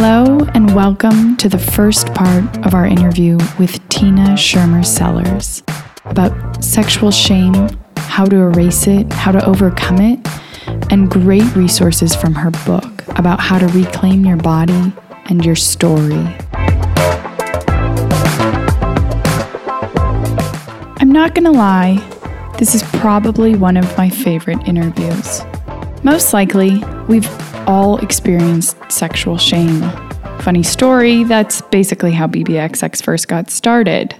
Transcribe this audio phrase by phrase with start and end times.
[0.00, 5.64] Hello, and welcome to the first part of our interview with Tina Schermer Sellers
[6.04, 10.20] about sexual shame, how to erase it, how to overcome it,
[10.92, 14.92] and great resources from her book about how to reclaim your body
[15.24, 16.28] and your story.
[21.00, 21.96] I'm not gonna lie,
[22.56, 25.42] this is probably one of my favorite interviews.
[26.04, 27.28] Most likely, we've
[27.68, 29.82] all experienced sexual shame.
[30.40, 34.14] Funny story, that's basically how BBXX first got started.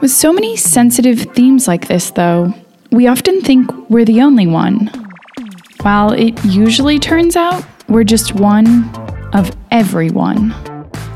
[0.00, 2.54] With so many sensitive themes like this, though,
[2.92, 4.86] we often think we're the only one.
[5.82, 8.88] While it usually turns out we're just one
[9.34, 10.54] of everyone.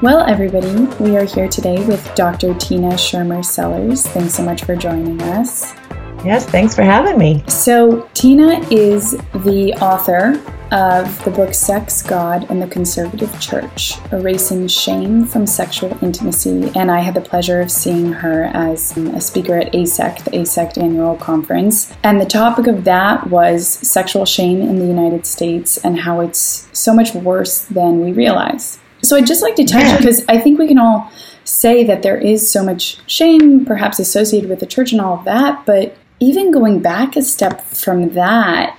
[0.00, 2.54] Well, everybody, we are here today with Dr.
[2.54, 4.06] Tina Schermer Sellers.
[4.06, 5.74] Thanks so much for joining us.
[6.24, 7.44] Yes, thanks for having me.
[7.48, 14.68] So, Tina is the author of the book Sex, God, and the Conservative Church Erasing
[14.68, 16.70] Shame from Sexual Intimacy.
[16.74, 20.82] And I had the pleasure of seeing her as a speaker at AASECT, the AASECT
[20.82, 21.94] annual conference.
[22.02, 26.68] And the topic of that was sexual shame in the United States and how it's
[26.72, 28.78] so much worse than we realize.
[29.02, 31.10] So I'd just like to touch because I think we can all
[31.44, 35.24] say that there is so much shame, perhaps associated with the church and all of
[35.24, 38.76] that, but even going back a step from that,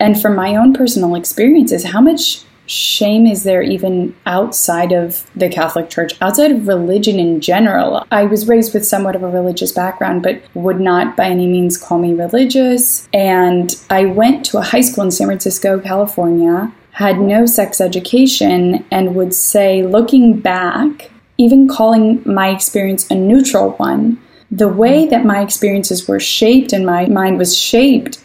[0.00, 5.48] and from my own personal experiences, how much shame is there even outside of the
[5.48, 8.06] Catholic Church, outside of religion in general?
[8.10, 11.76] I was raised with somewhat of a religious background, but would not by any means
[11.76, 13.08] call me religious.
[13.12, 18.84] And I went to a high school in San Francisco, California, had no sex education,
[18.90, 24.20] and would say, looking back, even calling my experience a neutral one,
[24.54, 28.24] the way that my experiences were shaped and my mind was shaped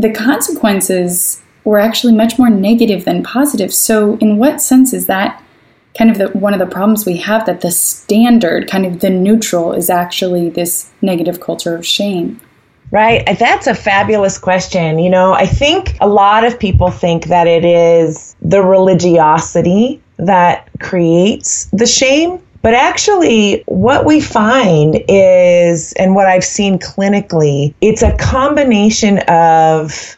[0.00, 3.72] the consequences were actually much more negative than positive.
[3.72, 5.42] So, in what sense is that
[5.98, 9.10] kind of the, one of the problems we have that the standard, kind of the
[9.10, 12.40] neutral, is actually this negative culture of shame?
[12.90, 13.38] Right.
[13.38, 14.98] That's a fabulous question.
[14.98, 20.68] You know, I think a lot of people think that it is the religiosity that
[20.80, 22.42] creates the shame.
[22.62, 30.16] But actually, what we find is, and what I've seen clinically, it's a combination of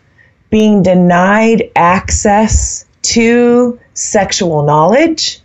[0.51, 5.41] being denied access to sexual knowledge,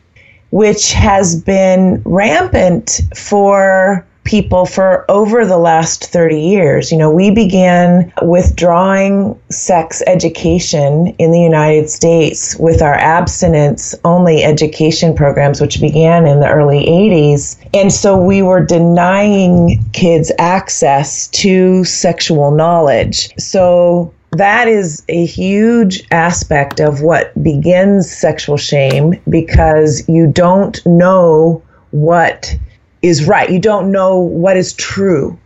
[0.50, 6.92] which has been rampant for people for over the last 30 years.
[6.92, 14.44] You know, we began withdrawing sex education in the United States with our abstinence only
[14.44, 17.58] education programs, which began in the early 80s.
[17.74, 23.30] And so we were denying kids access to sexual knowledge.
[23.40, 31.64] So that is a huge aspect of what begins sexual shame because you don't know
[31.92, 32.58] what
[33.08, 33.50] is right.
[33.50, 35.38] You don't know what is true.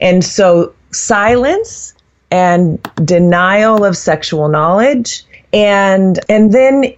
[0.00, 1.94] And so silence
[2.30, 6.94] and denial of sexual knowledge and and then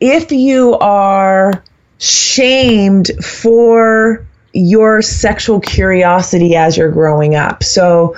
[0.00, 1.62] if you are
[1.98, 7.62] shamed for your sexual curiosity as you're growing up.
[7.62, 8.16] So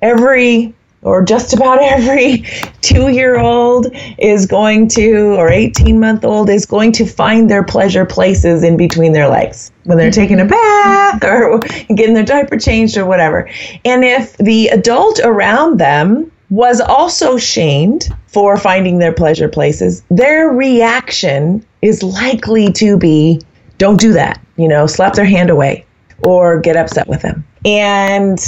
[0.00, 0.74] every
[1.06, 2.44] or just about every
[2.82, 3.86] two year old
[4.18, 8.76] is going to, or 18 month old is going to find their pleasure places in
[8.76, 11.20] between their legs when they're taking a mm-hmm.
[11.20, 11.58] bath or
[11.94, 13.48] getting their diaper changed or whatever.
[13.84, 20.48] And if the adult around them was also shamed for finding their pleasure places, their
[20.48, 23.40] reaction is likely to be
[23.78, 25.84] don't do that, you know, slap their hand away
[26.24, 27.46] or get upset with them.
[27.64, 28.38] And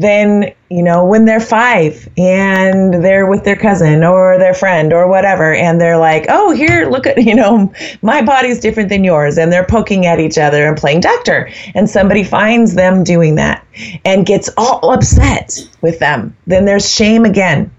[0.00, 5.06] then, you know, when they're five and they're with their cousin or their friend or
[5.06, 7.70] whatever, and they're like, oh, here, look at, you know,
[8.00, 9.36] my body's different than yours.
[9.36, 11.50] And they're poking at each other and playing doctor.
[11.74, 13.62] And somebody finds them doing that
[14.06, 16.34] and gets all upset with them.
[16.46, 17.70] Then there's shame again.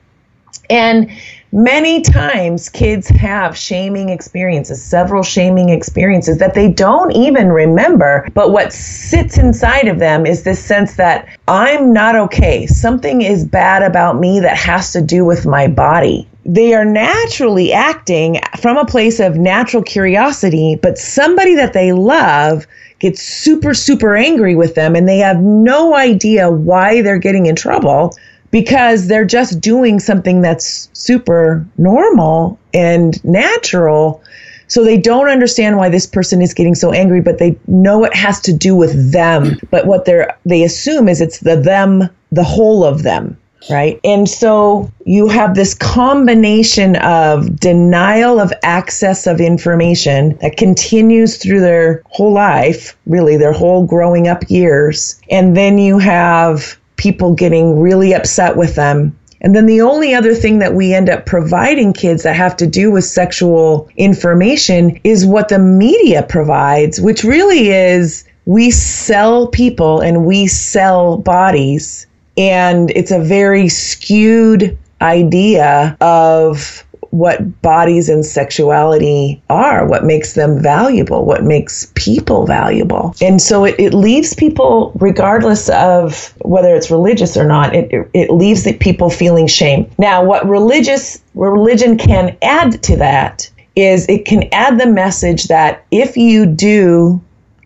[0.70, 1.10] And
[1.52, 8.28] many times kids have shaming experiences, several shaming experiences that they don't even remember.
[8.34, 12.68] But what sits inside of them is this sense that I'm not okay.
[12.68, 16.28] Something is bad about me that has to do with my body.
[16.46, 22.66] They are naturally acting from a place of natural curiosity, but somebody that they love
[22.98, 27.56] gets super, super angry with them and they have no idea why they're getting in
[27.56, 28.16] trouble
[28.52, 34.22] because they're just doing something that's super normal and natural.
[34.68, 38.16] So they don't understand why this person is getting so angry, but they know it
[38.16, 39.58] has to do with them.
[39.70, 43.38] But what they're they assume is it's the them, the whole of them,
[43.70, 44.00] right?
[44.06, 51.60] And so you have this combination of denial of access of information that continues through
[51.60, 55.20] their whole life, really their whole growing up years.
[55.30, 59.18] And then you have people getting really upset with them.
[59.42, 62.68] And then the only other thing that we end up providing kids that have to
[62.68, 70.00] do with sexual information is what the media provides, which really is we sell people
[70.00, 72.06] and we sell bodies.
[72.38, 80.62] And it's a very skewed idea of what bodies and sexuality are, what makes them
[80.62, 83.14] valuable, what makes people valuable.
[83.22, 88.10] And so it, it leaves people, regardless of whether it's religious or not, it, it,
[88.14, 89.92] it leaves the people feeling shame.
[89.98, 95.86] Now, what religious religion can add to that is it can add the message that
[95.92, 97.22] if you do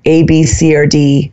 [0.05, 1.31] A, B, C, or D,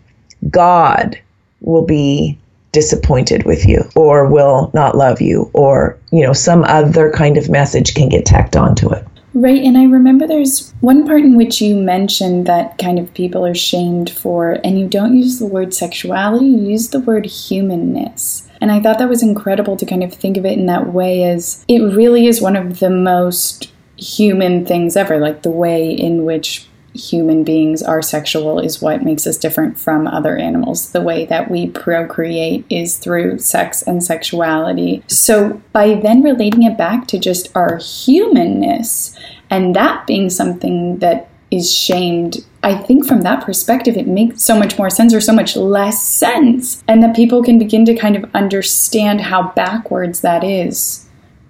[0.50, 1.18] God
[1.60, 2.38] will be
[2.72, 7.48] disappointed with you or will not love you or you know some other kind of
[7.48, 9.06] message can get tacked onto it.
[9.34, 13.46] Right and i remember there's one part in which you mentioned that kind of people
[13.46, 18.48] are shamed for and you don't use the word sexuality you use the word humanness.
[18.60, 21.24] And I thought that was incredible to kind of think of it in that way
[21.24, 26.24] as it really is one of the most human things ever, like the way in
[26.24, 30.90] which human beings are sexual is what makes us different from other animals.
[30.90, 35.02] The way that we procreate is through sex and sexuality.
[35.06, 39.16] So, by then relating it back to just our humanness
[39.50, 44.58] and that being something that is shamed, I think from that perspective, it makes so
[44.58, 46.82] much more sense or so much less sense.
[46.88, 51.01] And that people can begin to kind of understand how backwards that is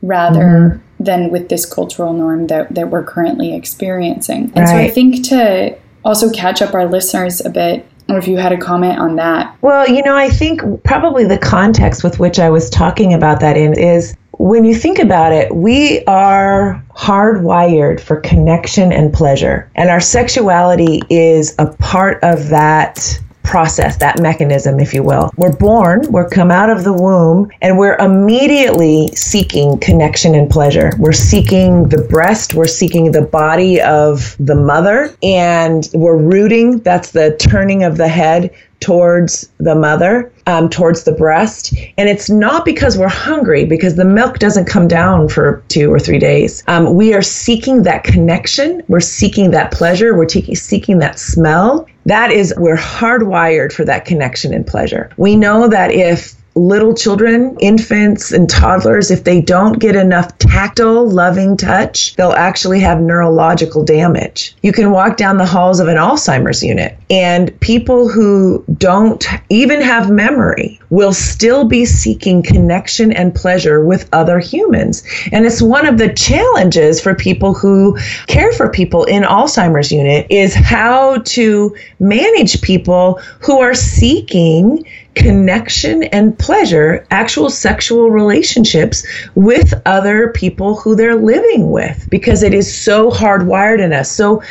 [0.02, 0.40] rather.
[0.40, 4.52] Mm-hmm than with this cultural norm that, that we're currently experiencing.
[4.54, 4.68] And right.
[4.68, 8.52] so I think to also catch up our listeners a bit, or if you had
[8.52, 9.56] a comment on that.
[9.62, 13.56] Well, you know, I think probably the context with which I was talking about that
[13.56, 19.70] in is when you think about it, we are hardwired for connection and pleasure.
[19.74, 25.30] And our sexuality is a part of that process, that mechanism, if you will.
[25.36, 30.92] We're born, we're come out of the womb, and we're immediately seeking connection and pleasure.
[30.98, 36.78] We're seeking the breast, we're seeking the body of the mother, and we're rooting.
[36.80, 41.72] That's the turning of the head towards the mother, um, towards the breast.
[41.96, 46.00] And it's not because we're hungry, because the milk doesn't come down for two or
[46.00, 46.64] three days.
[46.66, 48.82] Um, we are seeking that connection.
[48.88, 50.16] We're seeking that pleasure.
[50.16, 51.86] We're te- seeking that smell.
[52.06, 55.10] That is, we're hardwired for that connection and pleasure.
[55.16, 61.08] We know that if little children, infants, and toddlers, if they don't get enough tactile,
[61.08, 64.54] loving touch, they'll actually have neurological damage.
[64.62, 69.80] You can walk down the halls of an Alzheimer's unit, and people who don't even
[69.80, 75.02] have memory will still be seeking connection and pleasure with other humans.
[75.32, 80.26] And it's one of the challenges for people who care for people in Alzheimer's unit
[80.28, 89.74] is how to manage people who are seeking connection and pleasure, actual sexual relationships with
[89.86, 94.10] other people who they're living with because it is so hardwired in us.
[94.10, 94.42] So,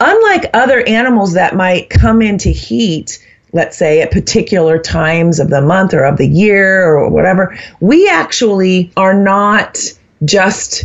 [0.00, 5.62] unlike other animals that might come into heat, let's say at particular times of the
[5.62, 9.78] month or of the year or whatever, we actually are not
[10.24, 10.84] just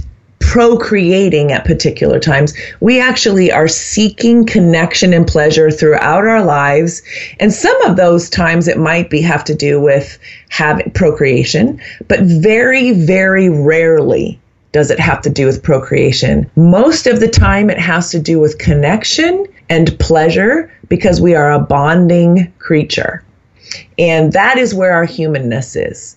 [0.54, 2.54] procreating at particular times.
[2.80, 7.02] We actually are seeking connection and pleasure throughout our lives.
[7.40, 10.20] And some of those times it might be have to do with
[10.50, 14.40] having procreation, but very, very rarely
[14.74, 16.48] does it have to do with procreation.
[16.56, 21.52] Most of the time it has to do with connection and pleasure because we are
[21.52, 23.24] a bonding creature.
[23.98, 26.16] And that is where our humanness is.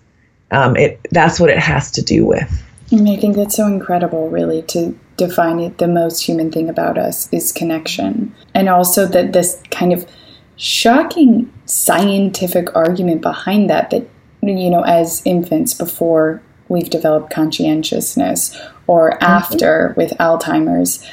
[0.51, 2.66] Um, it, that's what it has to do with.
[2.91, 5.79] And I think that's so incredible, really, to define it.
[5.79, 8.35] The most human thing about us is connection.
[8.55, 10.07] And also that this kind of
[10.57, 14.09] shocking scientific argument behind that, that,
[14.43, 19.25] you know, as infants before we've developed conscientiousness or mm-hmm.
[19.25, 21.05] after with Alzheimer's,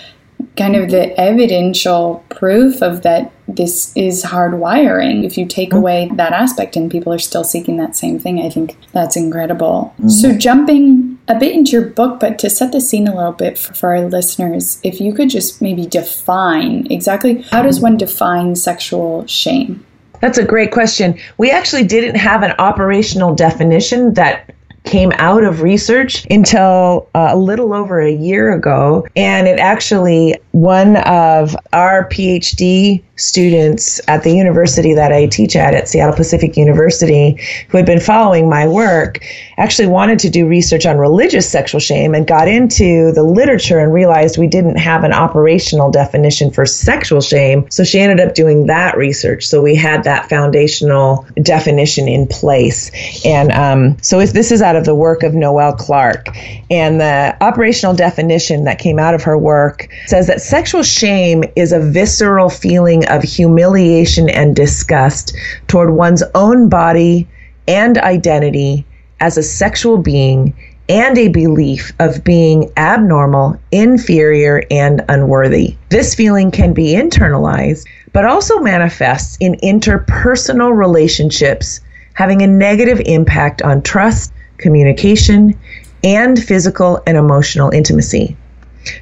[0.57, 5.25] kind of the evidential proof of that this is hardwiring.
[5.25, 5.77] If you take mm-hmm.
[5.79, 9.93] away that aspect and people are still seeking that same thing, I think that's incredible.
[9.97, 10.09] Mm-hmm.
[10.09, 13.57] So, jumping a bit into your book, but to set the scene a little bit
[13.57, 18.55] for, for, our listeners, if you could just maybe define exactly how does one define
[18.55, 19.85] sexual shame?
[20.21, 21.19] That's a great question.
[21.37, 24.52] We actually didn't have an operational definition that
[24.83, 29.07] came out of research until uh, a little over a year ago.
[29.15, 35.73] And it actually, one of our PhD students at the university that I teach at,
[35.73, 39.19] at Seattle Pacific University, who had been following my work,
[39.57, 43.91] actually wanted to do research on religious sexual shame and got into the literature and
[43.91, 47.67] realized we didn't have an operational definition for sexual shame.
[47.71, 49.47] So she ended up doing that research.
[49.47, 52.91] So we had that foundational definition in place.
[53.25, 56.27] And um, so if this is out of the work of Noelle Clark,
[56.69, 61.71] and the operational definition that came out of her work says that sexual shame is
[61.71, 65.35] a visceral feeling of humiliation and disgust
[65.67, 67.27] toward one's own body
[67.67, 68.85] and identity
[69.21, 70.53] as a sexual being
[70.89, 75.77] and a belief of being abnormal, inferior, and unworthy.
[75.89, 81.79] This feeling can be internalized, but also manifests in interpersonal relationships,
[82.15, 85.57] having a negative impact on trust, communication,
[86.03, 88.35] and physical and emotional intimacy.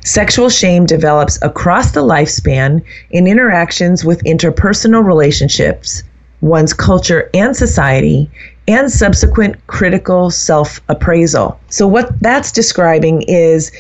[0.04, 6.04] Sexual shame develops across the lifespan in interactions with interpersonal relationships,
[6.42, 8.30] one's culture and society,
[8.68, 11.60] and subsequent critical self appraisal.
[11.70, 13.72] So, what that's describing is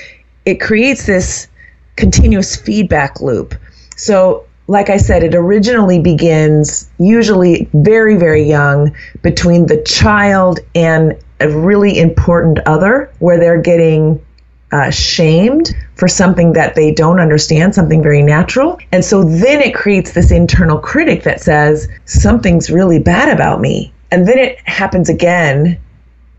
[0.45, 1.47] it creates this
[1.95, 3.53] continuous feedback loop.
[3.95, 11.15] So, like I said, it originally begins usually very, very young between the child and
[11.39, 14.23] a really important other, where they're getting
[14.71, 18.79] uh, shamed for something that they don't understand, something very natural.
[18.91, 23.93] And so then it creates this internal critic that says, something's really bad about me.
[24.11, 25.79] And then it happens again,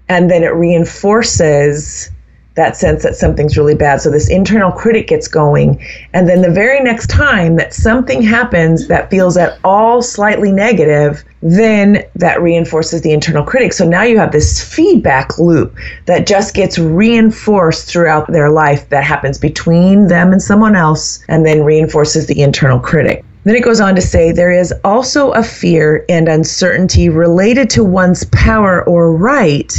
[0.08, 2.10] and then it reinforces
[2.54, 4.00] that sense that something's really bad.
[4.00, 5.82] So this internal critic gets going.
[6.12, 11.24] And then the very next time that something happens that feels at all slightly negative,
[11.40, 13.72] then that reinforces the internal critic.
[13.72, 15.74] So now you have this feedback loop
[16.06, 21.46] that just gets reinforced throughout their life that happens between them and someone else and
[21.46, 23.24] then reinforces the internal critic.
[23.44, 27.82] Then it goes on to say there is also a fear and uncertainty related to
[27.82, 29.72] one's power or right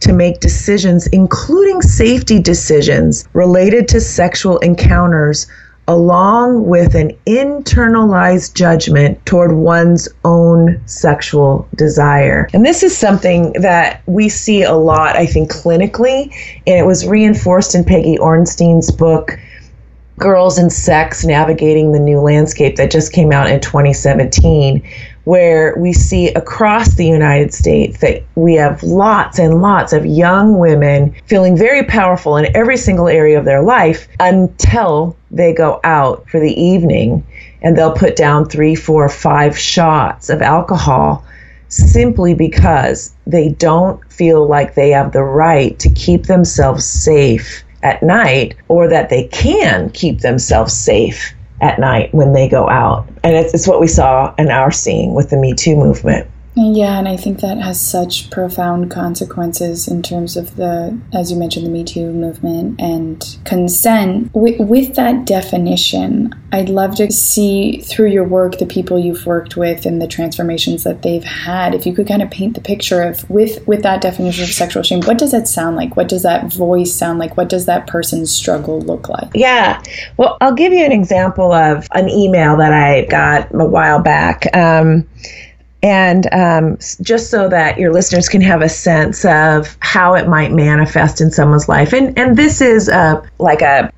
[0.00, 5.46] to make decisions, including safety decisions related to sexual encounters,
[5.86, 12.48] along with an internalized judgment toward one's own sexual desire.
[12.54, 16.32] And this is something that we see a lot, I think, clinically,
[16.66, 19.38] and it was reinforced in Peggy Orenstein's book.
[20.20, 24.86] Girls and Sex Navigating the New Landscape that just came out in 2017,
[25.24, 30.58] where we see across the United States that we have lots and lots of young
[30.58, 36.28] women feeling very powerful in every single area of their life until they go out
[36.28, 37.26] for the evening
[37.62, 41.24] and they'll put down three, four, five shots of alcohol
[41.68, 48.02] simply because they don't feel like they have the right to keep themselves safe at
[48.02, 53.06] night or that they can keep themselves safe at night when they go out.
[53.22, 56.28] And it's, it's what we saw and are seeing with the Me Too movement.
[56.56, 61.38] Yeah, and I think that has such profound consequences in terms of the, as you
[61.38, 64.30] mentioned, the Me Too movement and consent.
[64.34, 69.56] With, with that definition, I'd love to see through your work the people you've worked
[69.56, 71.74] with and the transformations that they've had.
[71.74, 74.82] If you could kind of paint the picture of with with that definition of sexual
[74.82, 75.96] shame, what does that sound like?
[75.96, 77.36] What does that voice sound like?
[77.36, 79.30] What does that person's struggle look like?
[79.34, 79.80] Yeah,
[80.16, 84.54] well, I'll give you an example of an email that I got a while back.
[84.56, 85.06] Um,
[85.82, 90.52] and um, just so that your listeners can have a sense of how it might
[90.52, 91.92] manifest in someone's life.
[91.92, 92.88] And and this is
[93.38, 93.92] like a,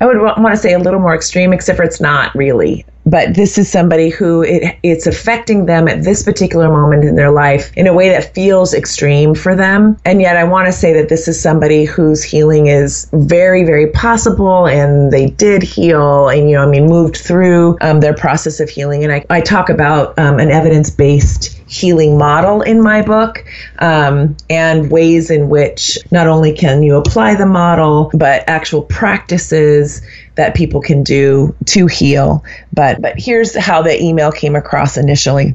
[0.00, 2.84] I would want to say a little more extreme, except for it's not really.
[3.06, 7.30] But this is somebody who it, it's affecting them at this particular moment in their
[7.30, 9.96] life in a way that feels extreme for them.
[10.04, 13.90] And yet, I want to say that this is somebody whose healing is very, very
[13.92, 18.58] possible, and they did heal, and you know, I mean, moved through um, their process
[18.60, 19.04] of healing.
[19.04, 23.44] And I, I talk about um, an evidence based healing model in my book
[23.80, 30.00] um, and ways in which not only can you apply the model but actual practices
[30.36, 35.54] that people can do to heal but but here's how the email came across initially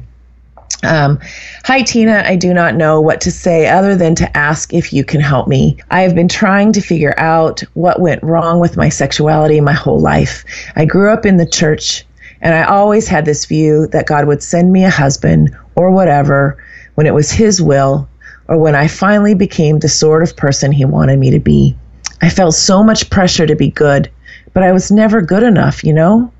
[0.84, 1.20] um,
[1.64, 2.24] Hi, Tina.
[2.26, 5.46] I do not know what to say other than to ask if you can help
[5.46, 5.76] me.
[5.90, 10.00] I have been trying to figure out what went wrong with my sexuality my whole
[10.00, 10.44] life.
[10.74, 12.04] I grew up in the church,
[12.40, 16.62] and I always had this view that God would send me a husband or whatever
[16.96, 18.08] when it was His will
[18.48, 21.76] or when I finally became the sort of person He wanted me to be.
[22.20, 24.10] I felt so much pressure to be good,
[24.54, 26.32] but I was never good enough, you know?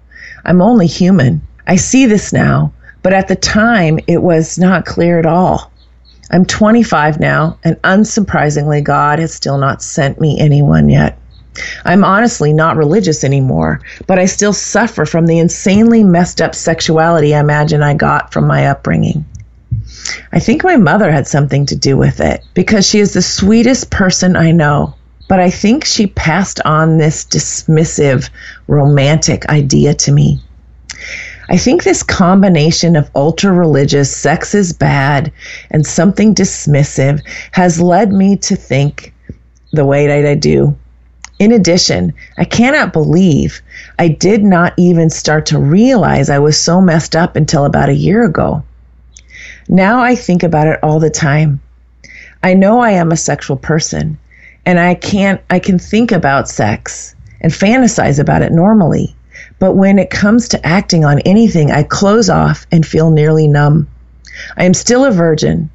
[0.45, 1.41] I'm only human.
[1.67, 5.71] I see this now, but at the time it was not clear at all.
[6.31, 11.19] I'm 25 now, and unsurprisingly, God has still not sent me anyone yet.
[11.85, 17.35] I'm honestly not religious anymore, but I still suffer from the insanely messed up sexuality
[17.35, 19.27] I imagine I got from my upbringing.
[20.33, 23.91] I think my mother had something to do with it because she is the sweetest
[23.91, 24.95] person I know.
[25.33, 28.29] But I think she passed on this dismissive,
[28.67, 30.43] romantic idea to me.
[31.49, 35.33] I think this combination of ultra religious, sex is bad,
[35.71, 37.23] and something dismissive
[37.53, 39.15] has led me to think
[39.73, 40.77] the way that I do.
[41.39, 43.63] In addition, I cannot believe
[43.99, 47.95] I did not even start to realize I was so messed up until about a
[47.95, 48.65] year ago.
[49.67, 51.63] Now I think about it all the time.
[52.43, 54.19] I know I am a sexual person
[54.67, 59.15] and I can't I can think about sex and fantasize about it normally.
[59.59, 63.89] But when it comes to acting on anything, I close off and feel nearly numb.
[64.57, 65.71] I am still a virgin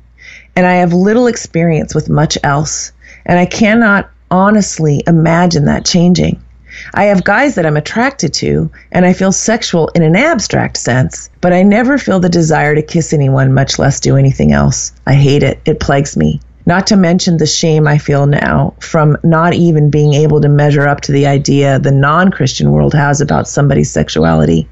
[0.58, 2.92] and I have little experience with much else,
[3.28, 6.42] and I cannot honestly imagine that changing.
[6.96, 11.30] I have guys that I'm attracted to, and I feel sexual in an abstract sense,
[11.42, 14.94] but I never feel the desire to kiss anyone, much less do anything else.
[15.06, 15.60] I hate it.
[15.66, 16.42] It plagues me.
[16.68, 20.86] Not to mention the shame I feel now from not even being able to measure
[20.86, 24.68] up to the idea the non Christian world has about somebody's sexuality.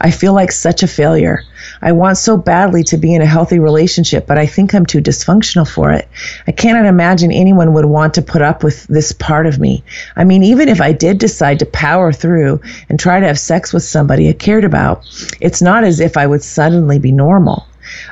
[0.00, 1.42] I feel like such a failure.
[1.82, 5.02] I want so badly to be in a healthy relationship, but I think I'm too
[5.02, 6.08] dysfunctional for it.
[6.46, 9.84] I cannot imagine anyone would want to put up with this part of me.
[10.16, 13.74] I mean, even if I did decide to power through and try to have sex
[13.74, 15.04] with somebody I cared about,
[15.42, 17.66] it's not as if I would suddenly be normal.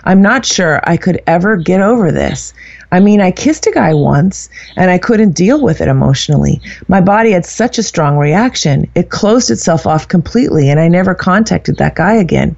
[0.04, 2.54] I'm not sure I could ever get over this.
[2.92, 6.60] I mean, I kissed a guy once and I couldn't deal with it emotionally.
[6.88, 11.14] My body had such a strong reaction, it closed itself off completely, and I never
[11.14, 12.56] contacted that guy again.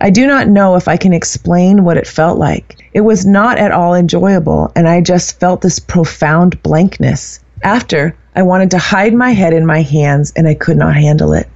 [0.00, 2.76] I do not know if I can explain what it felt like.
[2.92, 7.40] It was not at all enjoyable, and I just felt this profound blankness.
[7.62, 11.34] After, I wanted to hide my head in my hands, and I could not handle
[11.34, 11.48] it.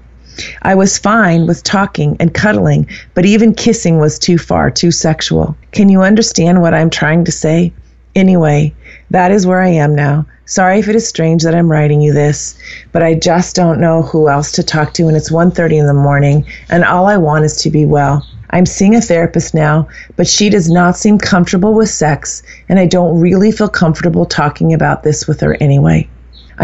[0.62, 5.56] I was fine with talking and cuddling, but even kissing was too far, too sexual.
[5.72, 7.72] Can you understand what I'm trying to say?
[8.14, 8.72] Anyway,
[9.10, 10.24] that is where I am now.
[10.46, 12.56] Sorry if it is strange that I'm writing you this,
[12.92, 15.94] but I just don't know who else to talk to and it's 1:30 in the
[15.94, 18.24] morning and all I want is to be well.
[18.50, 22.86] I'm seeing a therapist now, but she does not seem comfortable with sex and I
[22.86, 26.08] don't really feel comfortable talking about this with her anyway.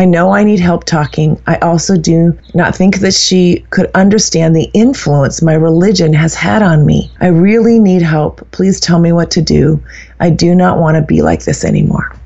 [0.01, 1.39] I know I need help talking.
[1.47, 6.63] I also do not think that she could understand the influence my religion has had
[6.63, 7.13] on me.
[7.21, 8.51] I really need help.
[8.51, 9.79] Please tell me what to do.
[10.19, 12.17] I do not want to be like this anymore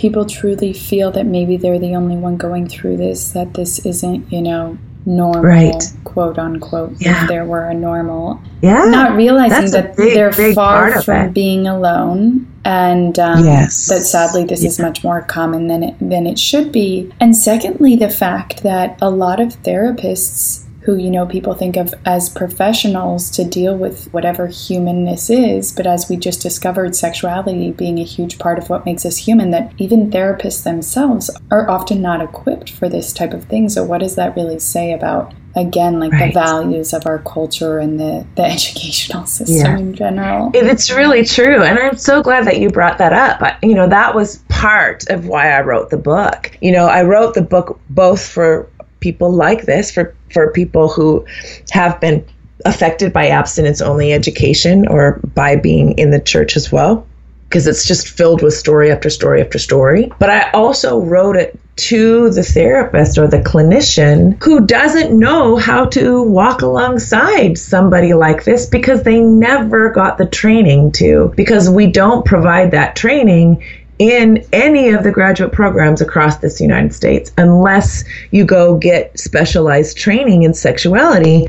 [0.00, 4.32] people truly feel that maybe they're the only one going through this, that this isn't,
[4.32, 5.82] you know, normal, right.
[6.04, 7.22] quote unquote, yeah.
[7.22, 8.40] if there were a normal.
[8.62, 8.84] Yeah.
[8.84, 11.34] Not realizing that big, they're big far from it.
[11.34, 12.46] being alone.
[12.64, 13.88] And um, yes.
[13.88, 14.68] that sadly, this yeah.
[14.68, 17.10] is much more common than it, than it should be.
[17.18, 21.94] And secondly, the fact that a lot of therapists who you know people think of
[22.04, 27.98] as professionals to deal with whatever humanness is but as we just discovered sexuality being
[27.98, 32.22] a huge part of what makes us human that even therapists themselves are often not
[32.22, 36.12] equipped for this type of thing so what does that really say about again like
[36.12, 36.32] right.
[36.32, 39.78] the values of our culture and the, the educational system yeah.
[39.78, 43.74] in general it's really true and i'm so glad that you brought that up you
[43.74, 47.42] know that was part of why i wrote the book you know i wrote the
[47.42, 51.26] book both for people like this, for, for people who
[51.70, 52.24] have been
[52.64, 57.06] affected by abstinence only education or by being in the church as well
[57.50, 60.12] because it's just filled with story after story after story.
[60.20, 65.86] But I also wrote it to the therapist or the clinician who doesn't know how
[65.86, 71.88] to walk alongside somebody like this because they never got the training to, because we
[71.88, 73.64] don't provide that training
[74.00, 79.96] in any of the graduate programs across this United States unless you go get specialized
[79.96, 81.46] training in sexuality.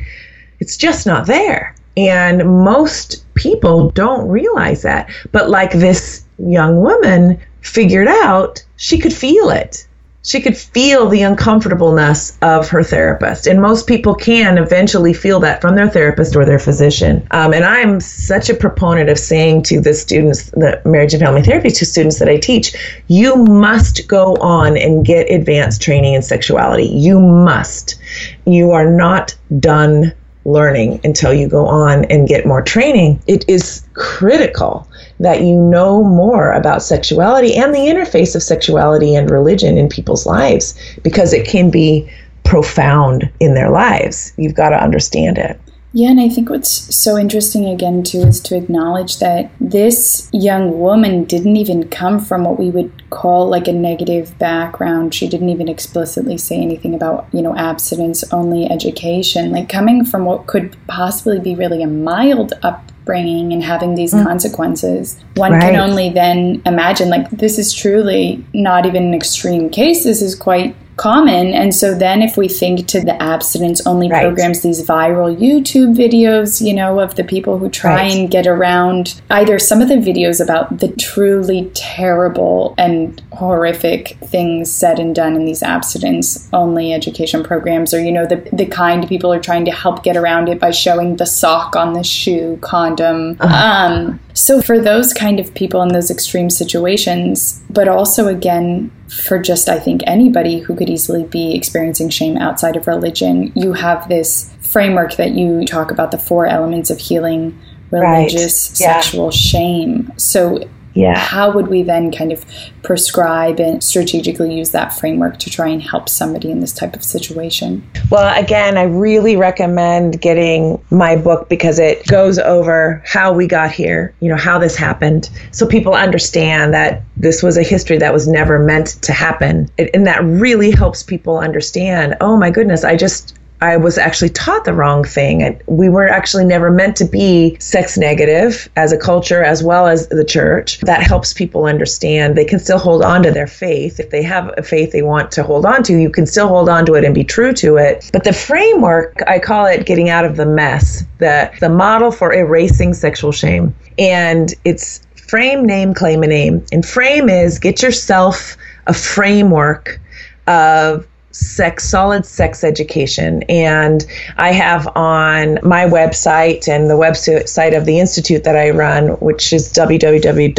[0.60, 1.74] It's just not there.
[1.96, 5.10] And most people don't realize that.
[5.32, 9.88] But like this young woman figured out, she could feel it
[10.24, 13.48] she could feel the uncomfortableness of her therapist.
[13.48, 17.26] And most people can eventually feel that from their therapist or their physician.
[17.32, 21.42] Um, and I'm such a proponent of saying to the students, the marriage and family
[21.42, 22.76] therapy to students that I teach,
[23.08, 26.86] you must go on and get advanced training in sexuality.
[26.86, 28.00] You must.
[28.46, 30.14] You are not done
[30.46, 33.22] learning until you go on and get more training.
[33.28, 34.88] It is critical
[35.22, 40.26] that you know more about sexuality and the interface of sexuality and religion in people's
[40.26, 42.10] lives because it can be
[42.44, 44.34] profound in their lives.
[44.38, 45.60] You've got to understand it.
[45.94, 50.80] Yeah, and I think what's so interesting again too is to acknowledge that this young
[50.80, 55.14] woman didn't even come from what we would call like a negative background.
[55.14, 59.52] She didn't even explicitly say anything about, you know, abstinence only education.
[59.52, 62.54] Like coming from what could possibly be really a mild
[63.02, 64.24] upbringing and having these mm.
[64.24, 65.62] consequences, one right.
[65.62, 70.04] can only then imagine like this is truly not even an extreme case.
[70.04, 71.48] This is quite common.
[71.54, 74.22] And so then if we think to the abstinence only right.
[74.22, 78.14] programs, these viral YouTube videos, you know, of the people who try right.
[78.14, 84.72] and get around either some of the videos about the truly terrible and horrific things
[84.72, 89.08] said and done in these abstinence only education programs, or, you know, the, the kind
[89.10, 92.60] people are trying to help get around it by showing the sock on the shoe
[92.62, 93.38] condom.
[93.40, 93.56] Uh-huh.
[93.56, 99.38] Um, so, for those kind of people in those extreme situations, but also again, for
[99.38, 104.08] just I think anybody who could easily be experiencing shame outside of religion, you have
[104.08, 107.60] this framework that you talk about the four elements of healing
[107.92, 108.80] religious right.
[108.80, 109.02] yeah.
[109.02, 110.12] sexual shame.
[110.18, 111.18] So, yeah.
[111.18, 112.46] How would we then kind of
[112.84, 117.04] prescribe and strategically use that framework to try and help somebody in this type of
[117.04, 117.88] situation?
[118.10, 123.72] Well, again, I really recommend getting my book because it goes over how we got
[123.72, 128.14] here, you know, how this happened, so people understand that this was a history that
[128.14, 129.70] was never meant to happen.
[129.78, 134.30] It, and that really helps people understand, oh my goodness, I just I was actually
[134.30, 135.62] taught the wrong thing.
[135.68, 140.08] We were actually never meant to be sex negative as a culture as well as
[140.08, 140.80] the church.
[140.80, 144.00] That helps people understand they can still hold on to their faith.
[144.00, 146.70] If they have a faith they want to hold on to, you can still hold
[146.70, 148.10] on to it and be true to it.
[148.12, 152.34] But the framework, I call it getting out of the mess, the, the model for
[152.34, 153.76] erasing sexual shame.
[154.00, 156.66] And it's frame, name, claim, and name.
[156.72, 160.02] And frame is get yourself a framework
[160.48, 163.44] of sex solid sex education.
[163.44, 164.06] And
[164.38, 169.54] i have on my website and the website of the institute that i run which
[169.54, 170.52] is www.nwioi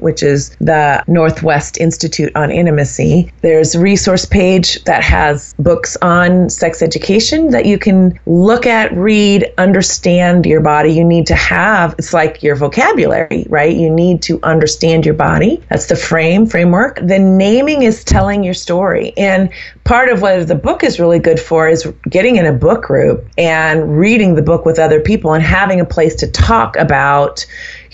[0.00, 3.32] which is the northwest institute on intimacy.
[3.42, 8.92] There's a resource page that has books on sex education that you can look at
[8.96, 10.92] read understand your body.
[10.92, 13.74] You need to have it's like your vocabulary right?
[13.74, 15.62] You need to understand your body.
[15.68, 16.96] That's the frame framework.
[16.96, 19.12] The naming is telling telling your story.
[19.16, 19.50] And
[19.84, 23.24] part of what the book is really good for is getting in a book group
[23.38, 27.46] and reading the book with other people and having a place to talk about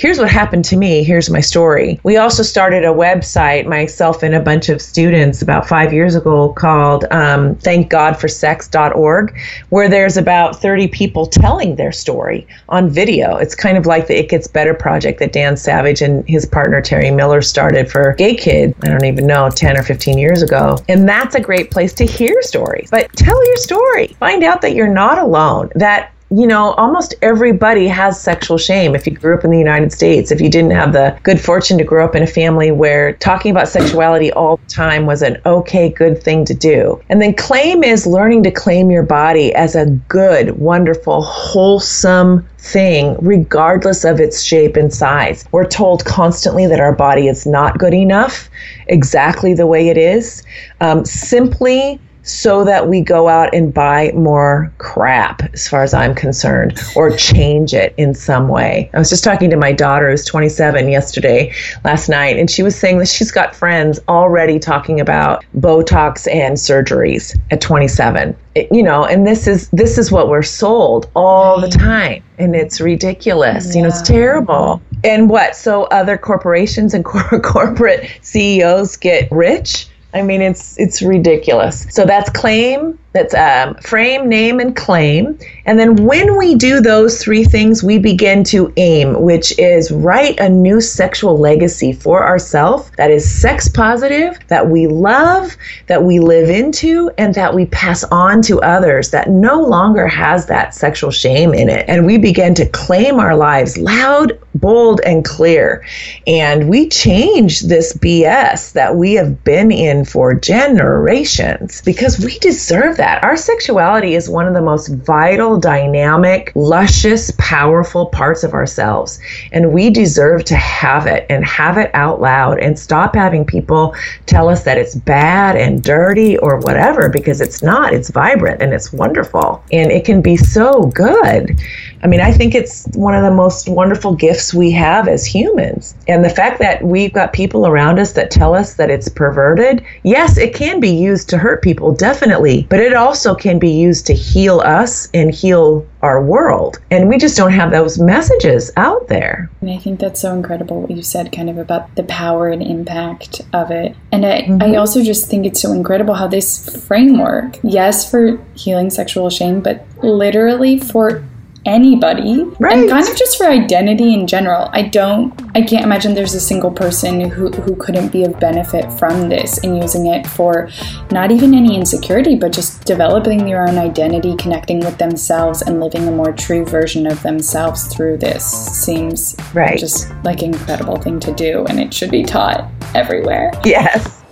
[0.02, 2.00] here's what happened to me, here's my story.
[2.02, 6.52] We also started a website, myself and a bunch of students, about five years ago
[6.54, 9.38] called um, thankgodforsex.org,
[9.68, 13.36] where there's about 30 people telling their story on video.
[13.36, 16.82] It's kind of like the It Gets Better project that Dan Savage and his partner
[16.82, 20.78] Terry Miller started for gay kids, I don't even know, 10 or 15 years ago.
[20.88, 22.90] And that's a great place to hear stories.
[22.90, 24.08] But tell your story.
[24.18, 29.06] Find out that you're not alone, that you know, almost everybody has sexual shame if
[29.06, 31.84] you grew up in the United States, if you didn't have the good fortune to
[31.84, 35.90] grow up in a family where talking about sexuality all the time was an okay,
[35.90, 36.98] good thing to do.
[37.10, 43.16] And then claim is learning to claim your body as a good, wonderful, wholesome thing,
[43.20, 45.44] regardless of its shape and size.
[45.52, 48.48] We're told constantly that our body is not good enough
[48.86, 50.42] exactly the way it is.
[50.80, 56.14] Um, simply so that we go out and buy more crap, as far as I'm
[56.14, 58.90] concerned, or change it in some way.
[58.94, 61.52] I was just talking to my daughter, who's 27, yesterday,
[61.84, 66.56] last night, and she was saying that she's got friends already talking about Botox and
[66.56, 68.36] surgeries at 27.
[68.54, 71.80] It, you know, and this is this is what we're sold all the mm-hmm.
[71.80, 73.68] time, and it's ridiculous.
[73.68, 73.76] Yeah.
[73.76, 74.82] You know, it's terrible.
[75.04, 75.56] And what?
[75.56, 81.86] So other corporations and cor- corporate CEOs get rich I mean, it's it's ridiculous.
[81.90, 85.38] So that's claim, that's um, frame, name, and claim.
[85.66, 90.40] And then when we do those three things, we begin to aim, which is write
[90.40, 96.20] a new sexual legacy for ourselves that is sex positive, that we love, that we
[96.20, 101.10] live into, and that we pass on to others that no longer has that sexual
[101.10, 101.84] shame in it.
[101.88, 105.84] And we begin to claim our lives loud, bold, and clear.
[106.26, 112.96] And we change this BS that we have been in for generations because we deserve
[112.96, 113.22] that.
[113.24, 119.20] Our sexuality is one of the most vital, dynamic, luscious, powerful parts of ourselves.
[119.52, 123.94] And we deserve to have it and have it out loud and stop having people
[124.26, 127.92] tell us that it's bad and dirty or whatever because it's not.
[127.92, 129.62] It's vibrant and it's wonderful.
[129.72, 131.60] And it can be so good.
[132.02, 135.94] I mean, I think it's one of the most wonderful gifts we have as humans.
[136.08, 139.84] And the fact that we've got people around us that tell us that it's perverted,
[140.02, 144.06] yes, it can be used to hurt people, definitely, but it also can be used
[144.06, 146.80] to heal us and heal our world.
[146.90, 149.48] And we just don't have those messages out there.
[149.60, 152.62] And I think that's so incredible what you said, kind of about the power and
[152.62, 153.94] impact of it.
[154.10, 154.62] And I, mm-hmm.
[154.62, 159.60] I also just think it's so incredible how this framework, yes, for healing sexual shame,
[159.60, 161.24] but literally for
[161.64, 162.44] anybody.
[162.58, 162.78] Right.
[162.78, 166.40] and kind of just for identity in general i don't i can't imagine there's a
[166.40, 170.68] single person who, who couldn't be of benefit from this and using it for
[171.10, 176.06] not even any insecurity but just developing their own identity connecting with themselves and living
[176.08, 179.78] a more true version of themselves through this seems right.
[179.78, 183.50] just like an incredible thing to do and it should be taught everywhere.
[183.64, 184.22] Yes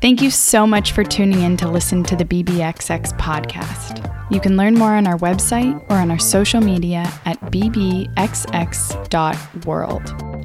[0.00, 4.04] Thank you so much for tuning in to listen to the BBXX podcast.
[4.30, 8.14] You can learn more on our website or on our social media at bbxx.world.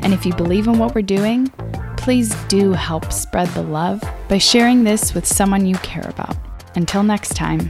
[0.02, 1.50] And if you believe in what we're doing,
[1.98, 6.36] please do help spread the love by sharing this with someone you care about.
[6.76, 7.70] Until next time.